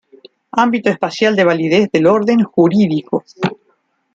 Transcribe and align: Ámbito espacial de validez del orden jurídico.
Ámbito 0.63 0.89
espacial 0.89 1.35
de 1.35 1.43
validez 1.43 1.91
del 1.91 2.07
orden 2.07 2.41
jurídico. 2.43 3.23